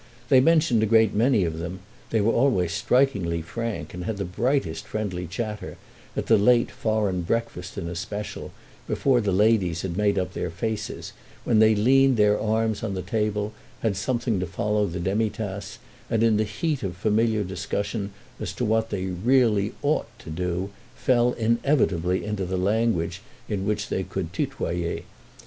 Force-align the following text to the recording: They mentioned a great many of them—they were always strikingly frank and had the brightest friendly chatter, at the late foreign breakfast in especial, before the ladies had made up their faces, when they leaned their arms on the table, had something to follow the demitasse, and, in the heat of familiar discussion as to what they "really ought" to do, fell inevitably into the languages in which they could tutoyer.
They 0.29 0.39
mentioned 0.41 0.81
a 0.81 0.87
great 0.87 1.13
many 1.13 1.43
of 1.45 1.59
them—they 1.59 2.21
were 2.21 2.33
always 2.33 2.71
strikingly 2.71 3.43
frank 3.43 3.93
and 3.93 4.05
had 4.05 4.17
the 4.17 4.25
brightest 4.25 4.87
friendly 4.87 5.27
chatter, 5.27 5.77
at 6.17 6.25
the 6.25 6.39
late 6.39 6.71
foreign 6.71 7.21
breakfast 7.21 7.77
in 7.77 7.87
especial, 7.87 8.51
before 8.87 9.21
the 9.21 9.31
ladies 9.31 9.83
had 9.83 9.95
made 9.95 10.17
up 10.17 10.33
their 10.33 10.49
faces, 10.49 11.13
when 11.43 11.59
they 11.59 11.75
leaned 11.75 12.17
their 12.17 12.39
arms 12.41 12.81
on 12.81 12.95
the 12.95 13.03
table, 13.03 13.53
had 13.81 13.95
something 13.95 14.39
to 14.39 14.47
follow 14.47 14.87
the 14.87 14.99
demitasse, 14.99 15.77
and, 16.09 16.23
in 16.23 16.37
the 16.37 16.45
heat 16.45 16.81
of 16.81 16.97
familiar 16.97 17.43
discussion 17.43 18.11
as 18.39 18.53
to 18.53 18.65
what 18.65 18.89
they 18.89 19.05
"really 19.05 19.73
ought" 19.83 20.07
to 20.17 20.31
do, 20.31 20.71
fell 20.95 21.33
inevitably 21.33 22.25
into 22.25 22.43
the 22.43 22.57
languages 22.57 23.19
in 23.47 23.67
which 23.67 23.89
they 23.89 24.01
could 24.01 24.33
tutoyer. 24.33 25.01